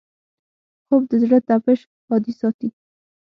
خوب 0.85 1.03
د 1.09 1.13
زړه 1.23 1.39
تپش 1.47 1.79
عادي 2.09 2.33
ساتي 2.39 2.69